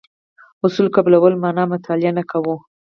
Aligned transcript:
اصل 0.65 0.85
قبلولو 0.95 1.37
معنا 1.43 1.63
مطالعه 1.73 2.11
نه 2.17 2.23
کوو. 2.31 2.55